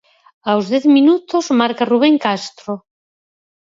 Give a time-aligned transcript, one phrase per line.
[0.49, 2.73] Aos dez minutos marca Rubén Castro.